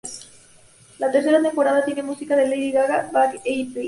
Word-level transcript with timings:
La 0.97 1.11
Tercera 1.11 1.43
temporada 1.43 1.85
tiene 1.85 2.01
música 2.01 2.35
de 2.35 2.47
Lady 2.47 2.71
Gaga, 2.71 3.09
Black 3.11 3.39
Eyed 3.45 3.71
Peas. 3.71 3.79